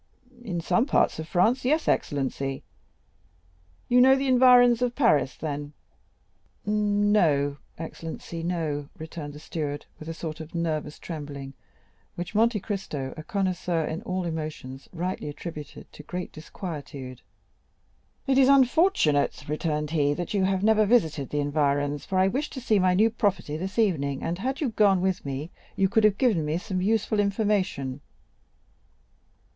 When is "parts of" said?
0.87-1.27